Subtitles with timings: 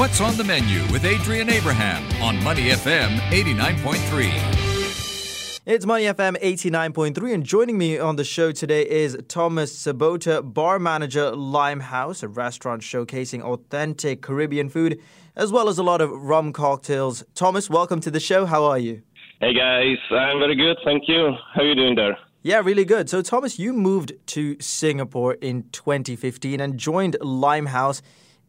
[0.00, 5.60] What's on the menu with Adrian Abraham on Money FM 89.3.
[5.66, 10.78] It's Money FM 89.3, and joining me on the show today is Thomas Sobota, bar
[10.78, 14.98] manager, Limehouse, a restaurant showcasing authentic Caribbean food,
[15.36, 17.22] as well as a lot of rum cocktails.
[17.34, 18.46] Thomas, welcome to the show.
[18.46, 19.02] How are you?
[19.38, 21.34] Hey guys, I'm very good, thank you.
[21.52, 22.16] How are you doing there?
[22.42, 23.10] Yeah, really good.
[23.10, 28.00] So, Thomas, you moved to Singapore in 2015 and joined Limehouse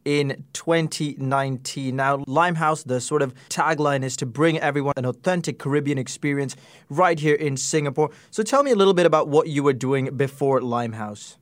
[0.04, 1.96] in 2019.
[1.96, 6.56] Now, Limehouse, the sort of tagline is to bring everyone an authentic Caribbean experience
[6.88, 8.10] right here in Singapore.
[8.30, 11.38] So, tell me a little bit about what you were doing before Limehouse.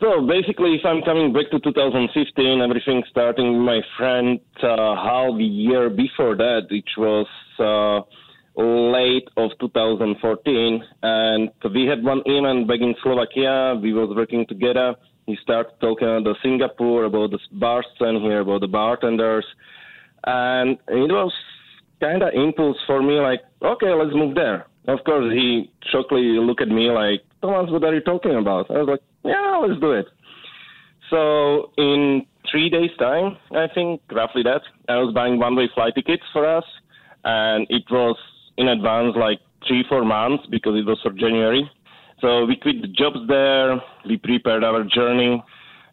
[0.00, 5.36] So basically, if I'm coming back to 2015, everything starting with my friend uh, Hal
[5.38, 7.26] the year before that, which was
[7.60, 8.02] uh,
[8.60, 13.78] late of 2014, and we had one event back in Slovakia.
[13.80, 14.96] We was working together
[15.26, 19.46] he started talking about Singapore, about the bar scene here, about the bartenders,
[20.26, 21.32] and it was
[22.00, 24.66] kind of impulse for me, like, okay, let's move there.
[24.86, 28.70] Of course, he shockingly looked at me like, Thomas, what are you talking about?
[28.70, 30.06] I was like, yeah, let's do it.
[31.10, 36.22] So in three days' time, I think roughly that, I was buying one-way flight tickets
[36.32, 36.64] for us,
[37.24, 38.16] and it was
[38.58, 41.70] in advance, like three, four months, because it was for January.
[42.20, 45.42] So we quit the jobs there, we prepared our journey,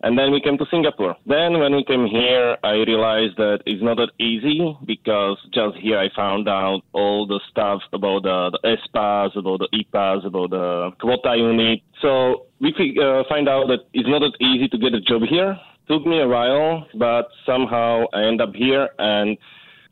[0.03, 1.15] and then we came to Singapore.
[1.25, 5.99] Then when we came here, I realized that it's not that easy because just here
[5.99, 10.49] I found out all the stuff about the, the S Pass, about the EPAS, about
[10.49, 11.81] the quota unit.
[12.01, 12.69] So we
[13.01, 15.57] uh, find out that it's not that easy to get a job here.
[15.87, 19.37] Took me a while, but somehow I end up here and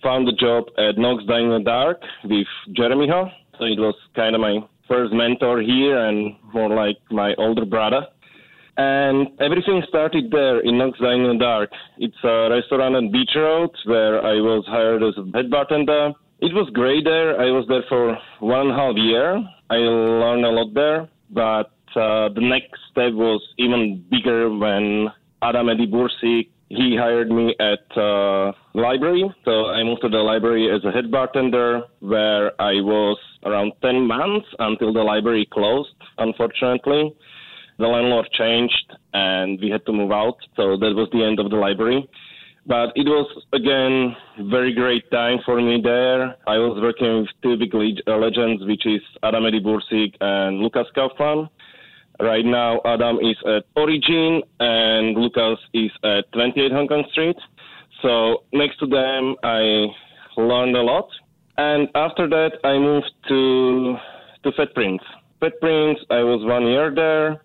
[0.01, 3.29] found a job at NOX Dining in the Dark with Jeremy Ho.
[3.59, 8.01] So it was kind of my first mentor here and more like my older brother.
[8.77, 11.69] And everything started there in NOX Dining in the Dark.
[11.97, 16.13] It's a restaurant on Beach Road where I was hired as a head bartender.
[16.39, 17.39] It was great there.
[17.39, 19.43] I was there for one and a half year.
[19.69, 25.09] I learned a lot there, but uh, the next step was even bigger when
[25.41, 29.25] Adam Eddie Bursik he hired me at uh, library.
[29.43, 34.07] So I moved to the library as a head bartender, where I was around 10
[34.07, 37.15] months until the library closed, unfortunately.
[37.79, 40.37] The landlord changed and we had to move out.
[40.55, 42.07] So that was the end of the library.
[42.67, 44.15] But it was, again,
[44.51, 46.35] very great time for me there.
[46.45, 47.73] I was working with two big
[48.05, 51.49] legends, which is Adam Eddie Bursik and Lucas Kaufman.
[52.19, 57.37] Right now, Adam is at Origin and Lucas is at 28 Hong Kong Street.
[58.01, 59.87] So next to them, I
[60.35, 61.07] learned a lot.
[61.57, 63.95] And after that, I moved to
[64.43, 65.01] to Fat Prince.
[65.39, 67.41] Fat Prince, I was one year there,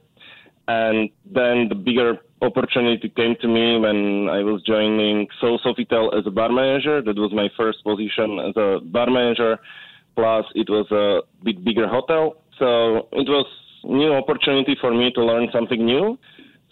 [0.68, 6.26] and then the bigger opportunity came to me when I was joining So Sofitel as
[6.26, 7.02] a bar manager.
[7.02, 9.58] That was my first position as a bar manager.
[10.16, 13.46] Plus, it was a bit bigger hotel, so it was
[13.84, 16.18] new opportunity for me to learn something new.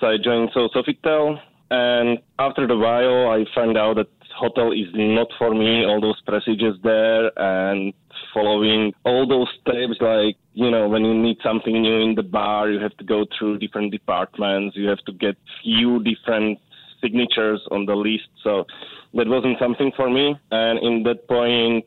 [0.00, 1.39] So I joined So Sofitel,
[1.71, 5.84] and after a while, I found out that hotel is not for me.
[5.84, 7.93] All those procedures there and
[8.34, 12.71] following all those steps, like you know, when you need something new in the bar,
[12.71, 14.77] you have to go through different departments.
[14.77, 16.59] You have to get few different
[17.03, 18.29] signatures on the list.
[18.43, 18.67] So
[19.15, 20.37] that wasn't something for me.
[20.51, 21.85] And in that point,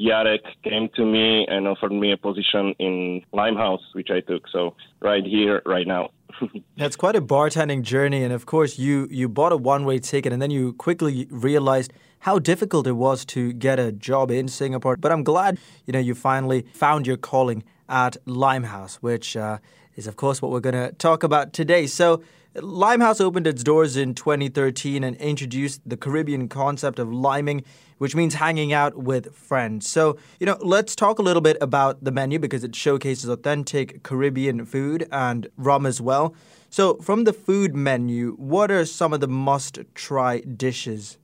[0.00, 4.48] Jarek came to me and offered me a position in Limehouse, which I took.
[4.48, 6.10] So right here, right now.
[6.76, 10.32] That's quite a bartending journey, and of course, you you bought a one way ticket,
[10.32, 14.96] and then you quickly realized how difficult it was to get a job in Singapore.
[14.96, 19.58] But I'm glad you know you finally found your calling at Limehouse, which uh,
[19.94, 21.86] is of course what we're going to talk about today.
[21.86, 22.22] So.
[22.56, 27.64] Limehouse opened its doors in 2013 and introduced the Caribbean concept of liming,
[27.98, 29.88] which means hanging out with friends.
[29.88, 34.04] So, you know, let's talk a little bit about the menu because it showcases authentic
[34.04, 36.32] Caribbean food and rum as well.
[36.70, 41.18] So, from the food menu, what are some of the must try dishes?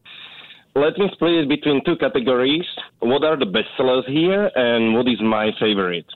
[0.74, 2.64] Let me split it between two categories.
[2.98, 6.06] What are the best sellers here, and what is my favorite?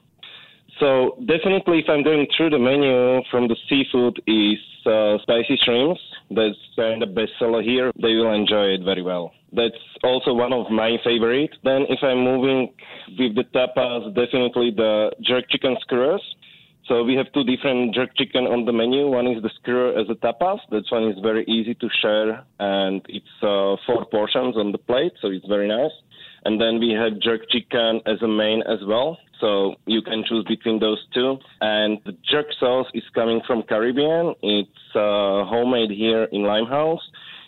[0.80, 6.00] So definitely, if I'm going through the menu from the seafood, is uh, spicy shrimps.
[6.30, 7.92] That's kind of bestseller here.
[8.00, 9.32] They will enjoy it very well.
[9.52, 11.50] That's also one of my favorite.
[11.62, 12.74] Then, if I'm moving
[13.18, 16.22] with the tapas, definitely the jerk chicken skewers.
[16.88, 19.08] So we have two different jerk chicken on the menu.
[19.08, 20.58] One is the skewer as a tapas.
[20.70, 25.12] That one is very easy to share, and it's uh, four portions on the plate,
[25.22, 25.92] so it's very nice.
[26.44, 29.18] And then we have jerk chicken as a main as well.
[29.40, 31.38] So you can choose between those two.
[31.60, 34.34] And the jerk sauce is coming from Caribbean.
[34.42, 37.02] It's uh, homemade here in Limehouse.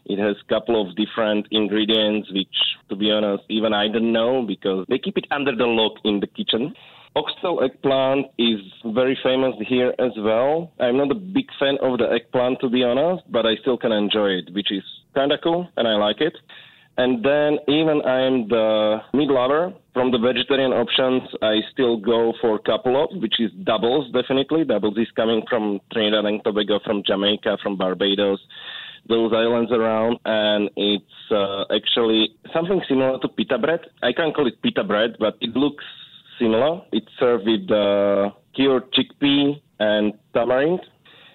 [0.07, 2.57] It has a couple of different ingredients, which,
[2.91, 6.21] to be honest, even I don't know because they keep it under the lock in
[6.21, 6.75] the kitchen.
[7.17, 10.71] Oxtail eggplant is very famous here as well.
[10.79, 13.91] I'm not a big fan of the eggplant, to be honest, but I still can
[13.91, 14.85] enjoy it, which is
[15.15, 16.35] kind of cool, and I like it.
[16.99, 19.73] And then even I'm the meat lover.
[19.93, 24.65] From the vegetarian options, I still go for of, which is doubles, definitely.
[24.65, 28.41] Doubles is coming from Trinidad and Tobago, from Jamaica, from Barbados,
[29.09, 30.19] those islands around.
[30.25, 33.81] And it's uh, actually something similar to pita bread.
[34.03, 35.85] I can't call it pita bread, but it looks
[36.39, 36.81] similar.
[36.93, 40.81] It's served with uh, cured chickpea and tamarind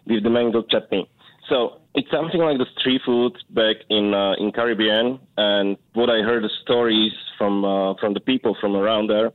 [0.08, 1.10] with the mango chutney.
[1.50, 6.22] So it's something like the street food back in uh, in Caribbean, and what I
[6.22, 9.32] heard the stories from uh, from the people from around there.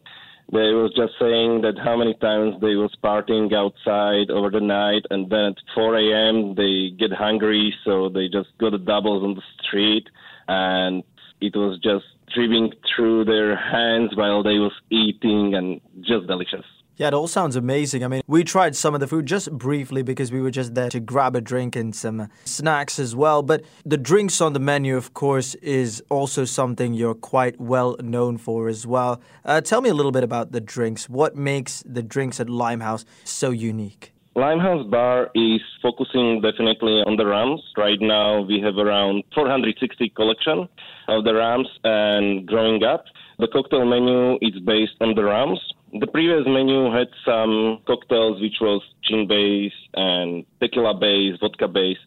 [0.52, 5.02] They was just saying that how many times they was partying outside over the night,
[5.10, 6.54] and then at 4 a.m.
[6.54, 10.06] they get hungry, so they just go to doubles on the street,
[10.46, 11.02] and
[11.40, 16.64] it was just dripping through their hands while they was eating, and just delicious.
[16.98, 18.02] Yeah, it all sounds amazing.
[18.04, 20.88] I mean, we tried some of the food just briefly because we were just there
[20.88, 23.42] to grab a drink and some snacks as well.
[23.42, 28.38] But the drinks on the menu, of course, is also something you're quite well known
[28.38, 29.20] for as well.
[29.44, 31.06] Uh, tell me a little bit about the drinks.
[31.06, 34.14] What makes the drinks at Limehouse so unique?
[34.34, 37.62] Limehouse Bar is focusing definitely on the rums.
[37.76, 40.66] Right now, we have around 460 collection
[41.08, 43.04] of the rums, and growing up,
[43.38, 45.60] the cocktail menu is based on the rums.
[45.98, 52.00] The previous menu had some cocktails which was gin based and tequila based, vodka based,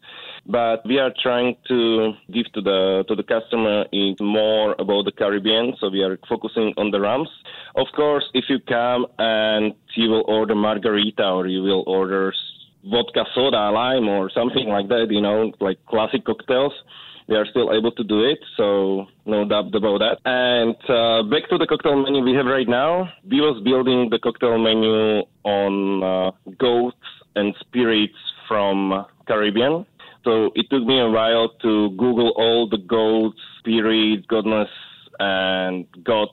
[0.46, 5.12] but we are trying to give to the to the customer is more about the
[5.12, 7.30] Caribbean, so we are focusing on the rums.
[7.74, 12.32] Of course, if you come and you will order margarita or you will order
[12.84, 16.74] vodka soda lime or something like that, you know, like classic cocktails
[17.30, 20.18] we are still able to do it, so no doubt about that.
[20.24, 23.08] And uh, back to the cocktail menu we have right now.
[23.24, 26.96] We was building the cocktail menu on uh, goats
[27.36, 28.18] and spirits
[28.48, 29.86] from Caribbean.
[30.24, 34.68] So it took me a while to Google all the goats, spirits, godness,
[35.20, 36.32] and gods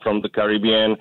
[0.00, 0.96] from the Caribbean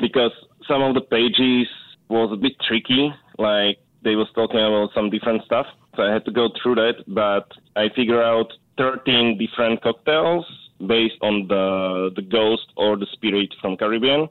[0.00, 0.32] because
[0.66, 1.68] some of the pages
[2.08, 3.12] was a bit tricky.
[3.38, 5.66] Like they was talking about some different stuff.
[5.94, 10.46] So I had to go through that, but I figured out 13 different cocktails
[10.86, 14.28] based on the the ghost or the spirit from Caribbean.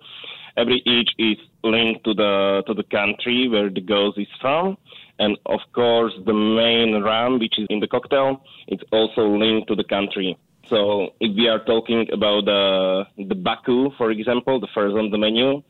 [0.55, 4.77] Every each is linked to the to the country where the ghost is from,
[5.19, 9.75] and of course the main rum which is in the cocktail, it's also linked to
[9.75, 10.37] the country.
[10.69, 15.17] So if we are talking about the the Baku, for example, the first on the
[15.17, 15.61] menu,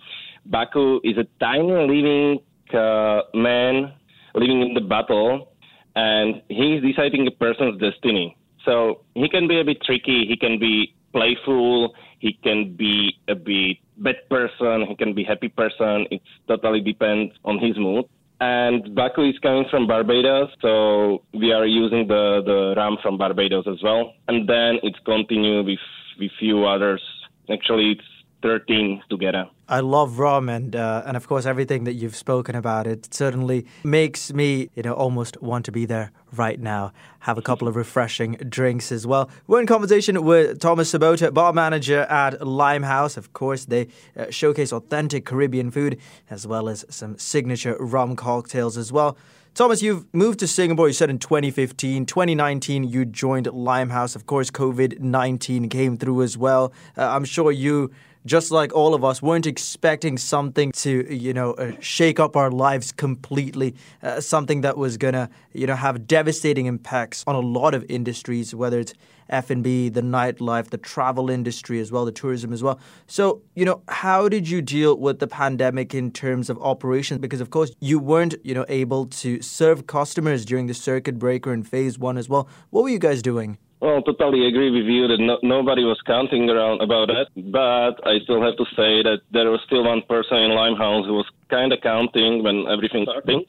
[0.45, 2.39] Baku is a tiny living
[2.73, 3.93] uh, man
[4.35, 5.49] living in the battle,
[5.95, 8.37] and he is deciding a person's destiny.
[8.67, 10.25] So he can be a bit tricky.
[10.27, 11.95] He can be playful.
[12.19, 14.85] He can be a bit bad person.
[14.87, 16.05] He can be happy person.
[16.11, 18.05] It totally depends on his mood.
[18.39, 23.65] And Baku is coming from Barbados, so we are using the, the RAM from Barbados
[23.67, 24.13] as well.
[24.27, 25.79] And then it's continue with
[26.19, 27.01] with few others.
[27.49, 28.09] Actually, it's
[28.43, 29.45] 13 together.
[29.69, 32.87] I love rum and uh, and of course everything that you've spoken about.
[32.87, 36.93] It certainly makes me you know almost want to be there right now.
[37.19, 39.29] Have a couple of refreshing drinks as well.
[39.45, 43.17] We're in conversation with Thomas Sobota, bar manager at Limehouse.
[43.17, 48.77] Of course, they uh, showcase authentic Caribbean food as well as some signature rum cocktails
[48.77, 49.17] as well.
[49.53, 52.05] Thomas, you've moved to Singapore, you said in 2015.
[52.05, 54.15] 2019, you joined Limehouse.
[54.15, 56.71] Of course, COVID 19 came through as well.
[56.95, 57.91] Uh, I'm sure you
[58.27, 62.51] just like all of us, weren't expecting something to, you know, uh, shake up our
[62.51, 63.75] lives completely.
[64.03, 68.53] Uh, something that was gonna, you know, have devastating impacts on a lot of industries,
[68.53, 68.93] whether it's
[69.29, 72.79] F&B, the nightlife, the travel industry as well, the tourism as well.
[73.07, 77.19] So, you know, how did you deal with the pandemic in terms of operations?
[77.19, 81.53] Because of course you weren't, you know, able to serve customers during the circuit breaker
[81.53, 82.47] in phase one as well.
[82.69, 83.57] What were you guys doing?
[83.79, 87.27] Well, totally agree with you that no, nobody was counting around about that.
[87.51, 91.13] But I still have to say that there was still one person in Limehouse who
[91.13, 93.45] was kind of counting when everything started.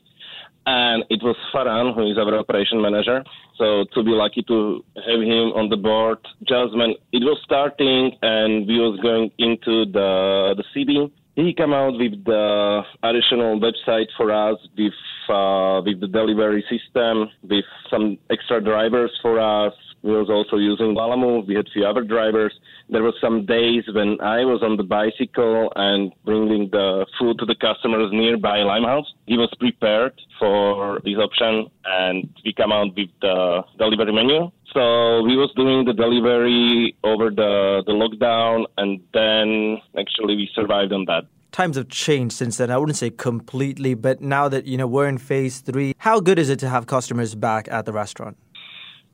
[0.66, 3.24] And it was Faran, who is our operation manager.
[3.56, 8.12] So to be lucky to have him on the board, just when it was starting
[8.20, 14.08] and we was going into the the city, he came out with the additional website
[14.16, 14.92] for us with
[15.30, 19.72] uh, with the delivery system, with some extra drivers for us,
[20.08, 21.46] We was also using Lalamove.
[21.46, 22.54] We had few other drivers.
[22.88, 27.44] There was some days when I was on the bicycle and bringing the food to
[27.44, 29.04] the customers nearby Limehouse.
[29.26, 34.50] He was prepared for this option, and we come out with the delivery menu.
[34.72, 40.94] So we was doing the delivery over the the lockdown, and then actually we survived
[40.94, 42.70] on that times have changed since then.
[42.70, 46.38] I wouldn't say completely, but now that you know we're in phase three, how good
[46.38, 48.36] is it to have customers back at the restaurant?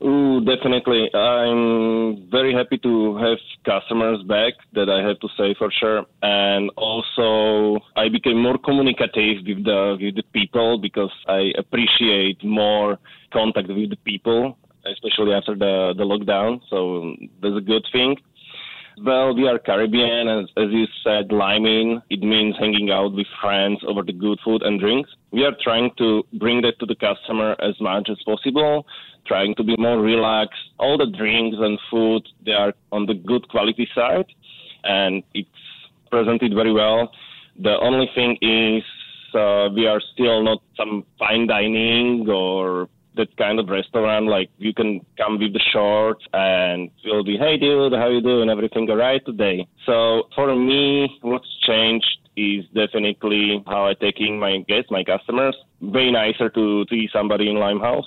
[0.02, 1.08] Ooh, definitely.
[1.14, 4.54] I'm very happy to have customers back.
[4.72, 6.04] That I have to say for sure.
[6.22, 12.98] And also, I became more communicative with the with the people because I appreciate more
[13.32, 16.60] contact with the people, especially after the the lockdown.
[16.68, 18.16] So that's a good thing.
[19.02, 22.00] Well, we are Caribbean, as, as you said, liming.
[22.10, 25.10] It means hanging out with friends over the good food and drinks.
[25.32, 28.86] We are trying to bring that to the customer as much as possible,
[29.26, 30.60] trying to be more relaxed.
[30.78, 34.26] All the drinks and food, they are on the good quality side,
[34.84, 35.48] and it's
[36.10, 37.10] presented very well.
[37.60, 38.84] The only thing is
[39.34, 44.26] uh, we are still not some fine dining or that kind of restaurant.
[44.26, 48.50] Like you can come with the shorts and you'll be, hey dude, how you doing?
[48.50, 49.66] Everything all right today?
[49.86, 55.56] So for me, what's changed is definitely how I take in my guests, my customers.
[55.80, 58.06] Very nicer to see somebody in Limehouse.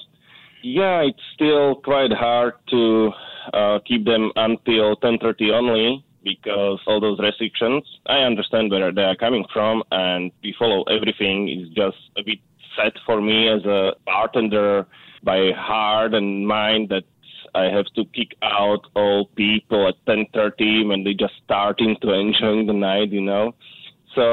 [0.63, 3.11] Yeah, it's still quite hard to
[3.53, 7.83] uh, keep them until 10:30 only because all those restrictions.
[8.05, 11.49] I understand where they are coming from, and we follow everything.
[11.49, 12.39] Is just a bit
[12.75, 14.85] set for me as a bartender
[15.23, 17.05] by heart and mind that
[17.55, 22.67] I have to kick out all people at 10:30 when they just starting to enjoying
[22.67, 23.55] the night, you know.
[24.15, 24.25] So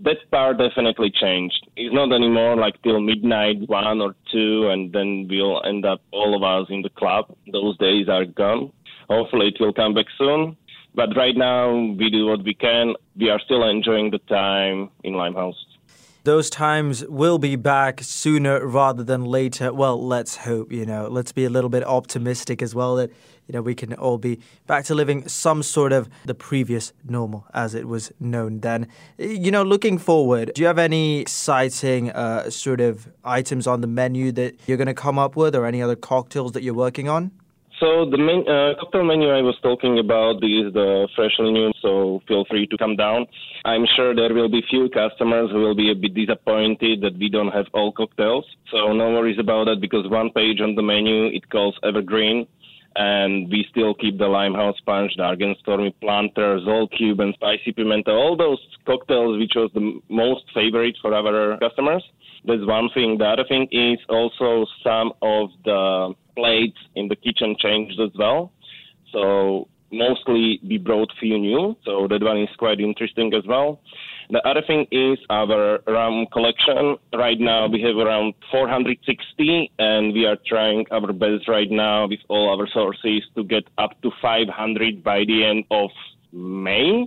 [0.00, 1.60] that part definitely changed.
[1.76, 6.34] It's not anymore like till midnight, one or two, and then we'll end up all
[6.36, 7.24] of us in the club.
[7.52, 8.72] Those days are gone.
[9.08, 10.56] Hopefully, it will come back soon.
[10.98, 12.94] But right now, we do what we can.
[13.16, 15.64] We are still enjoying the time in Limehouse
[16.24, 19.72] those times will be back sooner rather than later.
[19.72, 21.08] Well, let's hope, you know.
[21.08, 23.10] Let's be a little bit optimistic as well that,
[23.46, 27.46] you know, we can all be back to living some sort of the previous normal
[27.54, 28.88] as it was known then.
[29.16, 33.86] You know, looking forward, do you have any exciting uh, sort of items on the
[33.86, 37.08] menu that you're going to come up with or any other cocktails that you're working
[37.08, 37.30] on?
[37.80, 41.70] So the main uh, cocktail menu I was talking about is the freshly new.
[41.80, 43.26] So feel free to come down.
[43.64, 47.28] I'm sure there will be few customers who will be a bit disappointed that we
[47.28, 48.44] don't have all cocktails.
[48.72, 52.48] So no worries about that because one page on the menu it calls Evergreen,
[52.96, 58.10] and we still keep the Limehouse Punch, the Stormy Planter, Zol Cube, and Spicy Pimento.
[58.10, 62.02] All those cocktails which was the most favorite for our customers.
[62.44, 63.18] That's one thing.
[63.18, 68.52] The other thing is also some of the plates in the kitchen changed as well.
[69.12, 73.80] So mostly we brought few new, so that one is quite interesting as well.
[74.30, 76.96] The other thing is our rum collection.
[77.14, 82.20] Right now we have around 460, and we are trying our best right now with
[82.28, 85.90] all our sources to get up to 500 by the end of
[86.32, 87.06] May.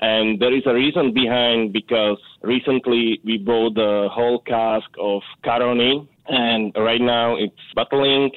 [0.00, 6.06] And there is a reason behind because recently we bought the whole cask of Caroni,
[6.28, 8.30] and right now it's bottling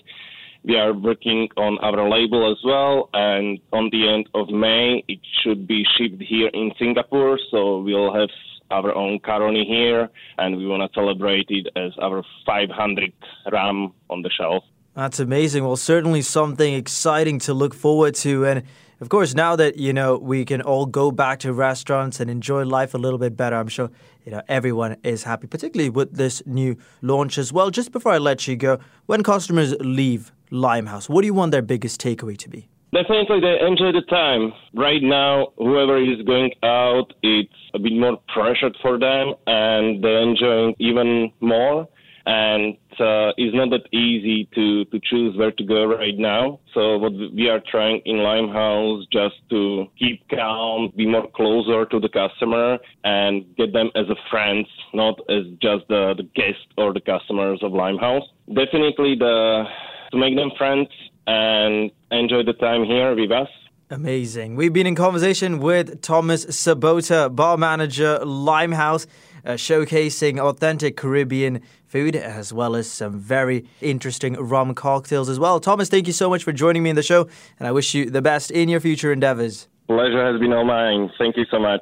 [0.63, 5.19] we are working on our label as well, and on the end of May, it
[5.41, 7.39] should be shipped here in Singapore.
[7.49, 8.29] So we'll have
[8.69, 13.13] our own Caroni here, and we want to celebrate it as our 500th
[13.51, 14.63] rum on the shelf.
[14.95, 15.63] That's amazing.
[15.63, 18.45] Well, certainly something exciting to look forward to.
[18.45, 18.63] And
[19.01, 22.63] of course, now that you know we can all go back to restaurants and enjoy
[22.63, 23.89] life a little bit better, I'm sure
[24.25, 27.69] you know everyone is happy, particularly with this new launch as well.
[27.69, 31.61] Just before I let you go, when customers leave Limehouse, what do you want their
[31.61, 32.67] biggest takeaway to be?
[32.91, 34.51] Definitely, they enjoy the time.
[34.73, 40.21] Right now, whoever is going out, it's a bit more pressured for them, and they're
[40.21, 41.87] enjoying even more
[42.29, 46.59] and uh, it's not that easy to, to choose where to go right now.
[46.75, 52.00] So what we are trying in Limehouse just to keep calm, be more closer to
[52.00, 56.93] the customer, and get them as a friends, not as just the, the guests or
[56.93, 58.27] the customers of Limehouse.
[58.48, 59.63] Definitely the
[60.12, 60.89] to make them friends
[61.25, 63.50] and enjoy the time here with us.
[63.91, 64.55] Amazing.
[64.55, 69.07] We've been in conversation with Thomas Sobota, bar manager, Limehouse,
[69.43, 75.60] uh, showcasing authentic Caribbean food as well as some very interesting rum cocktails as well.
[75.60, 77.27] Thomas, thank you so much for joining me in the show,
[77.58, 79.67] and I wish you the best in your future endeavors.
[79.88, 81.12] Pleasure has been all mine.
[81.17, 81.81] Thank you so much.